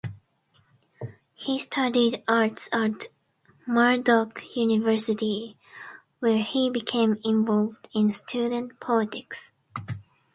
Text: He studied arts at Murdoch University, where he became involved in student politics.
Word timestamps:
He 1.35 1.59
studied 1.59 2.23
arts 2.27 2.67
at 2.73 3.09
Murdoch 3.67 4.41
University, 4.55 5.59
where 6.17 6.41
he 6.41 6.71
became 6.71 7.17
involved 7.23 7.87
in 7.93 8.11
student 8.11 8.79
politics. 8.79 9.53